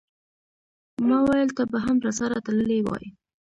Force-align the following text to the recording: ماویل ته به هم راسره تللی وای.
ماویل 1.09 1.49
ته 1.57 1.63
به 1.71 1.77
هم 1.85 1.97
راسره 2.05 2.37
تللی 2.45 2.79
وای. 2.85 3.05